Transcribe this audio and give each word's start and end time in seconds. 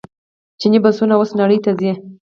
چیني 0.59 0.79
بسونه 0.83 1.13
اوس 1.17 1.31
نړۍ 1.41 1.59
ته 1.65 1.71
ځي. 1.79 1.91